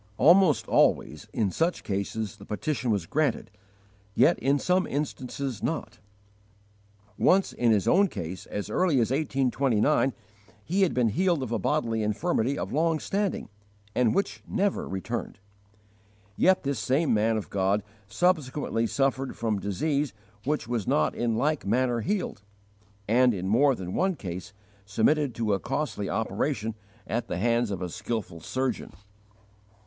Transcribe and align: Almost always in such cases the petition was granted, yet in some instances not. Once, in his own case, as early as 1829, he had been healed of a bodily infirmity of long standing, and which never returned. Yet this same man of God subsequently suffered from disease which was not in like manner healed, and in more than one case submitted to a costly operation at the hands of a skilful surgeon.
Almost 0.17 0.67
always 0.67 1.27
in 1.31 1.51
such 1.51 1.83
cases 1.83 2.37
the 2.37 2.45
petition 2.47 2.89
was 2.89 3.05
granted, 3.05 3.51
yet 4.15 4.39
in 4.39 4.57
some 4.57 4.87
instances 4.87 5.61
not. 5.61 5.99
Once, 7.19 7.53
in 7.53 7.69
his 7.71 7.87
own 7.87 8.07
case, 8.07 8.47
as 8.47 8.67
early 8.71 8.95
as 8.95 9.11
1829, 9.11 10.13
he 10.65 10.81
had 10.81 10.95
been 10.95 11.09
healed 11.09 11.43
of 11.43 11.51
a 11.51 11.59
bodily 11.59 12.01
infirmity 12.01 12.57
of 12.57 12.73
long 12.73 12.99
standing, 12.99 13.47
and 13.93 14.15
which 14.15 14.41
never 14.47 14.89
returned. 14.89 15.37
Yet 16.35 16.63
this 16.63 16.79
same 16.79 17.13
man 17.13 17.37
of 17.37 17.51
God 17.51 17.83
subsequently 18.07 18.87
suffered 18.87 19.37
from 19.37 19.59
disease 19.59 20.13
which 20.45 20.67
was 20.67 20.87
not 20.87 21.13
in 21.13 21.35
like 21.37 21.63
manner 21.63 21.99
healed, 21.99 22.41
and 23.07 23.35
in 23.35 23.47
more 23.47 23.75
than 23.75 23.93
one 23.93 24.15
case 24.15 24.51
submitted 24.83 25.35
to 25.35 25.53
a 25.53 25.59
costly 25.59 26.09
operation 26.09 26.73
at 27.05 27.27
the 27.27 27.37
hands 27.37 27.69
of 27.69 27.83
a 27.83 27.87
skilful 27.89 28.39
surgeon. 28.39 28.93